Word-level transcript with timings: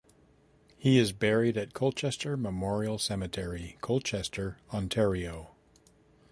He 0.79 0.97
is 0.97 1.11
buried 1.11 1.57
at 1.57 1.75
Colchester 1.75 2.35
Memorial 2.35 2.97
Cemetery, 2.97 3.77
Colchester, 3.81 4.57
Ontario. 4.73 5.51